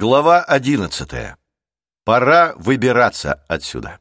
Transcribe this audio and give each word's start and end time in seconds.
Глава 0.00 0.44
одиннадцатая. 0.44 1.38
Пора 2.04 2.54
выбираться 2.54 3.44
отсюда. 3.48 3.98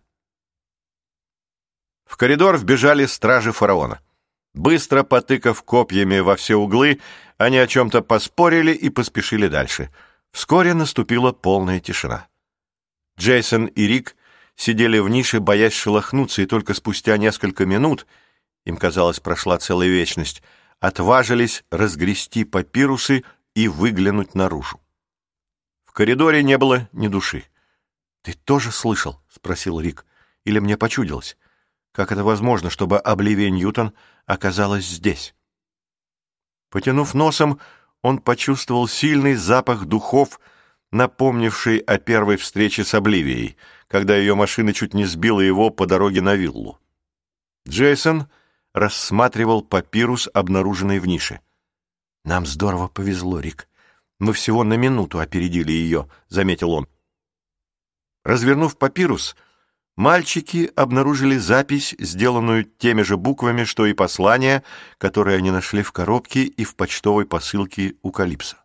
В 2.06 2.18
коридор 2.18 2.56
вбежали 2.56 3.08
стражи 3.08 3.52
фараона. 3.52 4.00
Быстро 4.54 5.02
потыкав 5.02 5.64
копьями 5.64 6.20
во 6.20 6.36
все 6.36 6.56
углы, 6.56 7.02
они 7.40 7.58
о 7.58 7.66
чем-то 7.66 8.04
поспорили 8.04 8.74
и 8.74 8.92
поспешили 8.92 9.48
дальше. 9.48 9.90
Вскоре 10.32 10.76
наступила 10.76 11.32
полная 11.32 11.80
тишина. 11.80 12.28
Джейсон 13.20 13.66
и 13.66 13.88
Рик 13.88 14.16
сидели 14.56 15.00
в 15.00 15.10
нише, 15.10 15.40
боясь 15.40 15.74
шелохнуться, 15.74 16.44
и 16.44 16.46
только 16.46 16.76
спустя 16.76 17.18
несколько 17.18 17.66
минут, 17.66 18.06
им 18.66 18.78
казалось, 18.78 19.20
прошла 19.20 19.58
целая 19.58 19.90
вечность, 19.90 20.44
отважились 20.80 21.64
разгрести 21.72 22.44
папирусы 22.44 23.24
и 23.56 23.68
выглянуть 23.68 24.36
наружу. 24.36 24.80
Коридоре 25.98 26.44
не 26.44 26.60
было 26.60 26.88
ни 26.92 27.08
души. 27.08 27.46
«Ты 28.22 28.34
тоже 28.34 28.72
слышал?»— 28.72 29.20
спросил 29.30 29.80
Рик. 29.80 30.06
«Или 30.44 30.60
мне 30.60 30.78
почудилось? 30.78 31.38
Как 31.92 32.12
это 32.12 32.24
возможно, 32.24 32.70
чтобы 32.70 33.00
Обливия 33.00 33.50
Ньютон 33.50 33.94
оказалась 34.28 34.86
здесь?» 34.86 35.34
Потянув 36.70 37.16
носом, 37.16 37.60
он 38.04 38.20
почувствовал 38.20 38.88
сильный 38.88 39.34
запах 39.34 39.86
духов, 39.86 40.40
напомнивший 40.92 41.80
о 41.80 41.98
первой 41.98 42.38
встрече 42.38 42.84
с 42.84 42.94
Обливией, 42.94 43.58
когда 43.88 44.16
ее 44.16 44.36
машина 44.36 44.74
чуть 44.74 44.94
не 44.94 45.06
сбила 45.06 45.42
его 45.42 45.72
по 45.72 45.88
дороге 45.88 46.22
на 46.22 46.36
виллу. 46.36 46.80
Джейсон 47.68 48.28
рассматривал 48.72 49.64
папирус, 49.64 50.30
обнаруженный 50.32 51.00
в 51.00 51.08
нише. 51.08 51.42
«Нам 52.24 52.46
здорово 52.46 52.88
повезло, 52.88 53.40
Рик. 53.40 53.68
Мы 54.20 54.34
всего 54.34 54.64
на 54.64 54.74
минуту 54.76 55.20
опередили 55.20 55.72
ее»,— 55.72 56.10
заметил 56.28 56.72
он. 56.72 56.88
Развернув 58.24 58.78
папирус, 58.78 59.36
мальчики 59.96 60.72
обнаружили 60.76 61.38
запись, 61.38 61.96
сделанную 62.00 62.66
теми 62.66 63.04
же 63.04 63.16
буквами, 63.16 63.64
что 63.64 63.86
и 63.86 63.94
послание, 63.94 64.64
которое 64.98 65.38
они 65.38 65.52
нашли 65.52 65.82
в 65.84 65.92
коробке 65.92 66.44
и 66.44 66.64
в 66.64 66.76
почтовой 66.76 67.26
посылке 67.26 67.96
у 68.02 68.12
Калипса. 68.12 68.58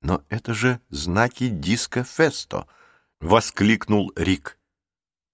«Но 0.00 0.22
это 0.28 0.52
же 0.52 0.80
знаки 0.90 1.48
диска 1.48 2.04
Фесто!»— 2.04 2.66
воскликнул 3.20 4.12
Рик. 4.16 4.58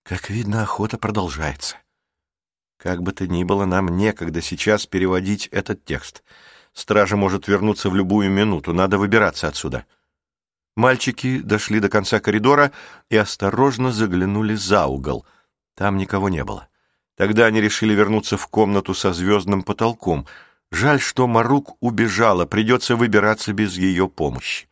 «Как 0.05 0.31
видно, 0.31 0.63
охота 0.63 0.99
продолжается. 0.99 1.77
Как 2.79 3.03
бы 3.03 3.13
то 3.13 3.27
ни 3.27 3.45
было, 3.45 3.65
нам 3.65 3.89
некогда 3.89 4.41
сейчас 4.41 4.87
переводить 4.87 5.49
этот 5.49 5.85
текст. 5.85 6.23
Стража 6.79 7.17
может 7.17 7.49
вернуться 7.49 7.91
в 7.91 7.97
любую 7.97 8.31
минуту, 8.31 8.73
надо 8.73 8.99
выбираться 8.99 9.49
отсюда». 9.49 9.85
Мальчики 10.77 11.41
дошли 11.41 11.81
до 11.81 11.89
конца 11.89 12.21
коридора 12.21 12.71
и 13.11 13.17
осторожно 13.17 13.91
заглянули 13.91 14.55
за 14.55 14.87
угол. 14.87 15.27
Там 15.75 15.97
никого 15.97 16.29
не 16.29 16.45
было. 16.45 16.69
Тогда 17.17 17.47
они 17.47 17.61
решили 17.61 17.95
вернуться 17.95 18.37
в 18.37 18.47
комнату 18.47 18.95
со 18.95 19.13
звездным 19.13 19.65
потолком. 19.65 20.29
Жаль, 20.71 21.01
что 21.01 21.27
Марук 21.27 21.77
убежала, 21.81 22.47
придется 22.47 22.95
выбираться 22.95 23.53
без 23.53 23.77
ее 23.77 24.09
помощи. 24.09 24.69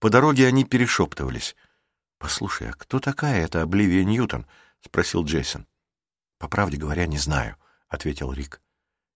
По 0.00 0.10
дороге 0.10 0.48
они 0.48 0.64
перешептывались. 0.64 1.54
«Послушай, 2.18 2.70
а 2.70 2.72
кто 2.72 2.98
такая 2.98 3.44
эта 3.44 3.62
Обливия 3.62 4.02
Ньютон?»— 4.02 4.46
спросил 4.84 5.24
Джейсон. 5.24 5.68
«По 6.38 6.48
правде 6.48 6.76
говоря, 6.76 7.06
не 7.06 7.18
знаю»,— 7.18 7.54
ответил 7.88 8.32
Рик. 8.32 8.60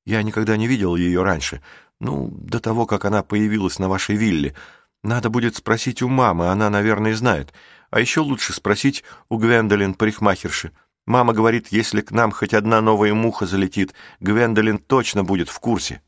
«Я 0.04 0.22
никогда 0.22 0.56
не 0.56 0.68
видел 0.68 0.94
ее 0.94 1.24
раньше. 1.24 1.60
Ну, 2.00 2.28
до 2.30 2.60
того, 2.60 2.86
как 2.86 3.04
она 3.04 3.22
появилась 3.22 3.78
на 3.78 3.88
вашей 3.88 4.16
вилле. 4.16 4.54
Надо 5.02 5.30
будет 5.30 5.56
спросить 5.56 6.02
у 6.02 6.08
мамы, 6.08 6.48
она, 6.48 6.70
наверное, 6.70 7.14
знает. 7.14 7.52
А 7.90 8.00
еще 8.00 8.20
лучше 8.20 8.52
спросить 8.52 9.04
у 9.28 9.38
Гвендолин, 9.38 9.94
парикмахерши. 9.94 10.72
Мама 11.06 11.32
говорит, 11.32 11.68
если 11.68 12.00
к 12.00 12.10
нам 12.10 12.30
хоть 12.30 12.54
одна 12.54 12.80
новая 12.80 13.14
муха 13.14 13.46
залетит, 13.46 13.94
Гвендолин 14.20 14.78
точно 14.78 15.24
будет 15.24 15.48
в 15.48 15.58
курсе. 15.60 16.02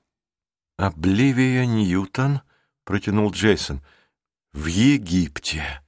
«Обливия 0.78 1.66
Ньютон?»— 1.66 2.40
протянул 2.84 3.30
Джейсон. 3.30 3.82
«В 4.52 4.66
Египте». 4.66 5.82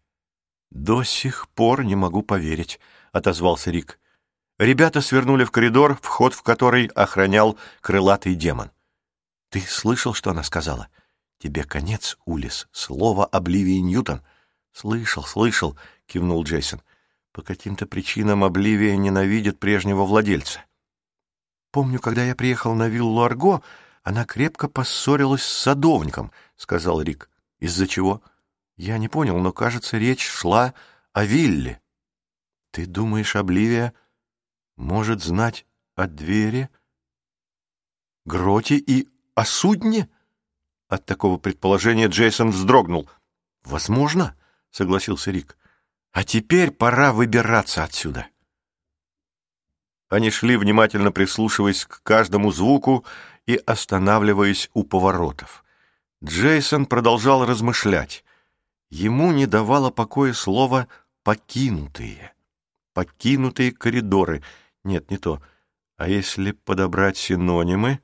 «До 0.70 1.02
сих 1.02 1.48
пор 1.48 1.84
не 1.84 1.94
могу 1.94 2.22
поверить»,— 2.22 2.80
отозвался 3.12 3.70
Рик. 3.70 3.98
Ребята 4.58 5.00
свернули 5.00 5.44
в 5.44 5.50
коридор, 5.50 5.98
вход 6.02 6.34
в 6.34 6.42
который 6.42 6.86
охранял 6.86 7.58
крылатый 7.80 8.34
демон. 8.34 8.70
«Ты 9.54 9.60
слышал, 9.60 10.14
что 10.14 10.32
она 10.32 10.42
сказала?» 10.42 10.88
«Тебе 11.38 11.62
конец, 11.62 12.18
Улис. 12.24 12.66
Слово 12.72 13.24
Обливии 13.24 13.78
Ньютон». 13.78 14.20
«Слышал, 14.72 15.22
слышал»,— 15.22 15.78
кивнул 16.06 16.42
Джейсон. 16.42 16.82
«По 17.30 17.40
каким-то 17.40 17.86
причинам 17.86 18.42
Обливия 18.42 18.96
ненавидит 18.96 19.60
прежнего 19.60 20.02
владельца». 20.02 20.64
«Помню, 21.70 22.00
когда 22.00 22.24
я 22.24 22.34
приехал 22.34 22.74
на 22.74 22.88
виллу 22.88 23.22
Арго, 23.22 23.62
она 24.02 24.24
крепко 24.24 24.68
поссорилась 24.68 25.44
с 25.44 25.58
садовником»,— 25.62 26.32
сказал 26.56 27.00
Рик. 27.00 27.30
«Из-за 27.60 27.86
чего?» 27.86 28.22
«Я 28.76 28.98
не 28.98 29.06
понял, 29.06 29.38
но, 29.38 29.52
кажется, 29.52 29.98
речь 29.98 30.26
шла 30.26 30.74
о 31.12 31.24
вилле». 31.24 31.80
«Ты 32.72 32.86
думаешь, 32.86 33.36
Обливия 33.36 33.94
может 34.74 35.22
знать 35.22 35.64
о 35.94 36.08
двери, 36.08 36.70
гроте 38.24 38.78
и 38.78 39.13
о 39.34 39.44
судне?» 39.44 40.08
От 40.88 41.06
такого 41.06 41.38
предположения 41.38 42.06
Джейсон 42.06 42.50
вздрогнул. 42.50 43.08
«Возможно»,— 43.64 44.36
согласился 44.70 45.30
Рик. 45.30 45.56
«А 46.12 46.24
теперь 46.24 46.70
пора 46.70 47.12
выбираться 47.12 47.82
отсюда». 47.82 48.26
Они 50.08 50.30
шли, 50.30 50.56
внимательно 50.56 51.10
прислушиваясь 51.10 51.84
к 51.84 52.02
каждому 52.02 52.52
звуку 52.52 53.04
и 53.46 53.56
останавливаясь 53.56 54.70
у 54.74 54.84
поворотов. 54.84 55.64
Джейсон 56.22 56.86
продолжал 56.86 57.44
размышлять. 57.44 58.24
Ему 58.90 59.32
не 59.32 59.46
давало 59.46 59.90
покоя 59.90 60.32
слово 60.32 60.88
«покинутые». 61.22 62.32
«Покинутые 62.92 63.72
коридоры». 63.72 64.42
Нет, 64.84 65.10
не 65.10 65.16
то. 65.16 65.42
А 65.96 66.08
если 66.08 66.52
подобрать 66.52 67.16
синонимы? 67.16 68.00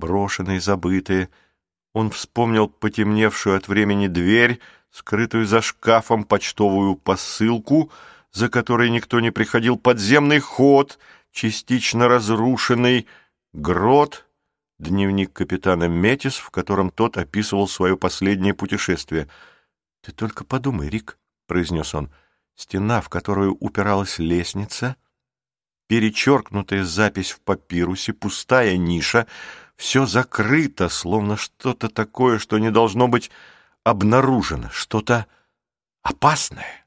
Брошенные, 0.00 0.60
забытые— 0.60 1.28
он 1.92 2.10
вспомнил 2.10 2.68
потемневшую 2.68 3.56
от 3.56 3.68
времени 3.68 4.06
дверь, 4.06 4.60
скрытую 4.90 5.46
за 5.46 5.60
шкафом 5.60 6.24
почтовую 6.24 6.96
посылку, 6.96 7.90
за 8.32 8.48
которой 8.48 8.90
никто 8.90 9.20
не 9.20 9.30
приходил, 9.30 9.76
подземный 9.76 10.38
ход, 10.38 10.98
частично 11.32 12.08
разрушенный, 12.08 13.06
грот, 13.52 14.26
дневник 14.78 15.32
капитана 15.32 15.88
Метис, 15.88 16.36
в 16.36 16.50
котором 16.50 16.90
тот 16.90 17.18
описывал 17.18 17.66
свое 17.66 17.96
последнее 17.96 18.54
путешествие. 18.54 19.28
«Ты 20.02 20.12
только 20.12 20.44
подумай, 20.44 20.88
Рик»,— 20.88 21.18
произнес 21.46 21.94
он,— 21.94 22.10
«стена, 22.54 23.00
в 23.00 23.08
которую 23.08 23.56
упиралась 23.58 24.18
лестница...» 24.18 24.96
перечеркнутая 25.90 26.84
запись 26.84 27.32
в 27.32 27.40
папирусе, 27.40 28.12
пустая 28.12 28.76
ниша, 28.76 29.26
все 29.80 30.04
закрыто, 30.04 30.90
словно 30.90 31.38
что-то 31.38 31.88
такое, 31.88 32.38
что 32.38 32.58
не 32.58 32.70
должно 32.70 33.08
быть 33.08 33.30
обнаружено, 33.82 34.68
что-то 34.68 35.26
опасное. 36.02 36.86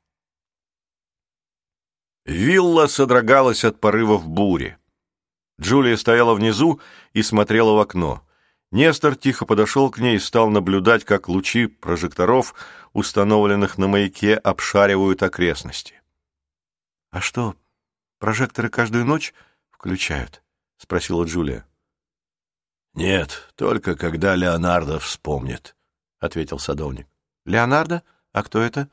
Вилла 2.24 2.86
содрогалась 2.86 3.64
от 3.64 3.80
порывов 3.80 4.28
бури. 4.28 4.78
Джулия 5.60 5.98
стояла 5.98 6.36
внизу 6.36 6.80
и 7.14 7.24
смотрела 7.24 7.72
в 7.72 7.80
окно. 7.80 8.24
Нестор 8.72 9.16
тихо 9.16 9.48
подошел 9.48 9.90
к 9.90 9.98
ней 9.98 10.18
и 10.18 10.20
стал 10.20 10.52
наблюдать, 10.52 11.04
как 11.04 11.28
лучи 11.28 11.66
прожекторов, 11.66 12.54
установленных 12.94 13.80
на 13.80 13.88
маяке, 13.88 14.36
обшаривают 14.36 15.24
окрестности.— 15.24 16.00
А 17.10 17.22
что, 17.22 17.56
прожекторы 18.20 18.70
каждую 18.70 19.04
ночь 19.04 19.34
включают?— 19.72 20.44
спросила 20.78 21.24
Джулия. 21.24 21.66
«Нет, 22.94 23.52
только 23.56 23.96
когда 23.96 24.36
Леонардо 24.36 25.00
вспомнит»,— 25.00 25.76
ответил 26.20 26.60
садовник. 26.60 27.08
«Леонардо? 27.46 28.04
А 28.32 28.44
кто 28.44 28.62
это?» 28.62 28.90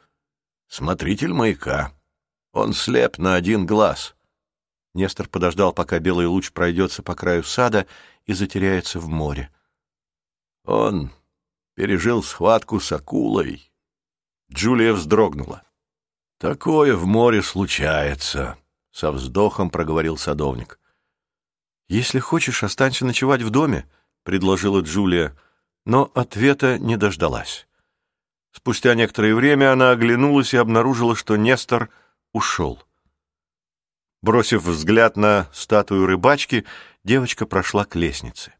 «Смотритель 0.69 1.33
маяка. 1.33 1.93
Он 2.53 2.73
слеп 2.73 3.19
на 3.19 3.35
один 3.35 3.67
глаз». 3.67 4.15
Нестор 4.95 5.29
подождал, 5.29 5.73
пока 5.73 5.99
белый 5.99 6.27
луч 6.27 6.51
пройдется 6.53 7.03
по 7.03 7.15
краю 7.15 7.45
сада 7.45 7.87
и 8.25 8.33
затеряется 8.33 8.99
в 8.99 9.09
море. 9.09 9.51
Он 10.65 11.11
пережил 11.75 12.23
схватку 12.23 12.81
с 12.81 12.91
акулой. 12.91 13.71
Джулия 14.53 14.93
вздрогнула. 14.93 15.63
«Такое 16.39 16.97
в 16.97 17.07
море 17.07 17.43
случается»,— 17.43 18.59
со 18.91 19.13
вздохом 19.13 19.71
проговорил 19.71 20.17
садовник. 20.17 20.80
«Если 21.91 22.21
хочешь, 22.21 22.63
останься 22.63 23.05
ночевать 23.05 23.43
в 23.43 23.51
доме»,— 23.51 23.85
предложила 24.23 24.81
Джулия, 24.81 25.37
но 25.85 26.09
ответа 26.15 26.79
не 26.79 26.97
дождалась. 26.97 27.67
Спустя 28.53 28.95
некоторое 28.95 29.35
время 29.35 29.73
она 29.73 29.91
оглянулась 29.91 30.55
и 30.55 30.57
обнаружила, 30.57 31.17
что 31.17 31.37
Нестор 31.37 31.91
ушел. 32.33 32.81
Бросив 34.23 34.63
взгляд 34.63 35.17
на 35.17 35.49
статую 35.53 36.07
рыбачки, 36.07 36.65
девочка 37.03 37.45
прошла 37.45 37.85
к 37.85 37.97
лестнице. 37.97 38.55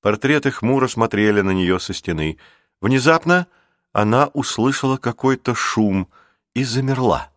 Портреты 0.00 0.52
хмуро 0.52 0.86
смотрели 0.86 1.40
на 1.40 1.50
нее 1.50 1.80
со 1.80 1.92
стены. 1.92 2.38
Внезапно 2.80 3.48
она 3.92 4.28
услышала 4.28 4.96
какой-то 4.96 5.56
шум 5.56 6.08
и 6.54 6.62
замерла. 6.62 7.32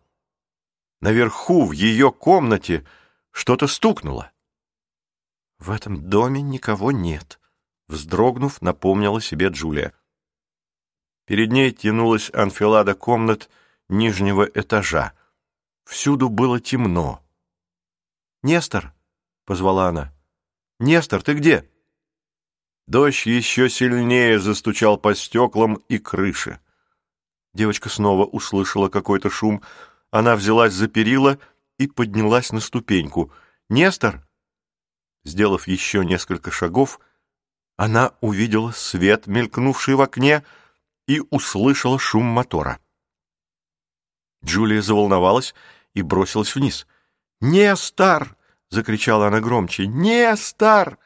Наверху, 1.00 1.64
в 1.64 1.72
ее 1.72 2.12
комнате, 2.12 2.86
что-то 3.32 3.66
стукнуло. 3.66 4.30
«В 5.60 5.70
этом 5.70 6.08
доме 6.08 6.40
никого 6.40 6.90
нет»,— 6.90 7.38
вздрогнув, 7.88 8.62
напомнила 8.62 9.20
себе 9.20 9.48
Джулия. 9.48 9.92
Перед 11.26 11.52
ней 11.52 11.70
тянулась 11.70 12.30
анфилада 12.32 12.94
комнат 12.94 13.50
нижнего 13.88 14.44
этажа. 14.44 15.12
Всюду 15.84 16.30
было 16.30 16.60
темно. 16.60 17.22
«Нестор!»— 18.42 18.94
позвала 19.44 19.88
она. 19.88 20.14
«Нестор, 20.78 21.22
ты 21.22 21.34
где?» 21.34 21.70
Дождь 22.86 23.26
еще 23.26 23.68
сильнее 23.68 24.40
застучал 24.40 24.96
по 24.96 25.14
стеклам 25.14 25.74
и 25.88 25.98
крыше. 25.98 26.58
Девочка 27.52 27.90
снова 27.90 28.24
услышала 28.24 28.88
какой-то 28.88 29.28
шум. 29.28 29.62
Она 30.10 30.36
взялась 30.36 30.72
за 30.72 30.88
перила 30.88 31.38
и 31.78 31.86
поднялась 31.86 32.50
на 32.50 32.60
ступеньку. 32.60 33.30
«Нестор!» 33.68 34.26
Сделав 35.24 35.68
еще 35.68 36.04
несколько 36.04 36.50
шагов, 36.50 37.00
она 37.76 38.14
увидела 38.20 38.72
свет, 38.72 39.26
мелькнувший 39.26 39.94
в 39.94 40.00
окне, 40.00 40.44
и 41.06 41.20
услышала 41.30 41.98
шум 41.98 42.24
мотора. 42.24 42.78
Джулия 44.44 44.80
заволновалась 44.80 45.54
и 45.94 46.02
бросилась 46.02 46.54
вниз. 46.54 46.86
«Нестор!»— 47.40 48.36
закричала 48.70 49.28
она 49.28 49.40
громче. 49.40 49.86
«Нестор!» 49.86 50.98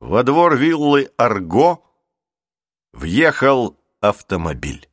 Во 0.00 0.22
двор 0.22 0.56
виллы 0.56 1.10
Арго 1.16 1.84
въехал 2.92 3.80
автомобиль. 4.00 4.88